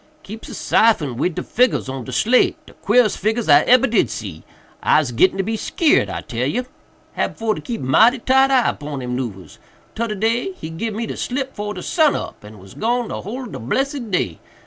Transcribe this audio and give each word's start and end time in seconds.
"Keeps 0.23 0.49
a 0.49 0.55
syphon 0.55 1.15
wid 1.15 1.35
de 1.35 1.43
figgurs 1.43 1.87
on 1.87 2.05
de 2.05 2.11
slate—de 2.11 2.73
queerest 2.81 3.19
figgurs 3.19 3.47
I 3.47 3.61
ebber 3.65 3.85
did 3.85 4.09
see. 4.09 4.43
Ise 4.83 5.11
gittin' 5.11 5.37
to 5.37 5.43
be 5.43 5.55
skeered, 5.55 6.09
I 6.09 6.21
tell 6.21 6.47
you. 6.47 6.65
Hab 7.13 7.37
for 7.37 7.53
to 7.53 7.61
keep 7.61 7.81
mighty 7.81 8.17
tight 8.17 8.49
eye 8.49 8.73
'pon 8.73 9.03
him 9.03 9.15
'noovers. 9.15 9.59
Todder 9.93 10.15
day 10.15 10.53
he 10.53 10.71
gib 10.71 10.95
me 10.95 11.07
slip 11.15 11.53
'fore 11.55 11.75
de 11.75 11.83
sun 11.83 12.15
up 12.15 12.43
and 12.43 12.57
was 12.59 12.73
gone 12.73 13.09
de 13.09 13.21
whole 13.21 13.43
ob 13.43 13.51
de 13.51 13.59
blessed 13.59 14.09
day. 14.09 14.39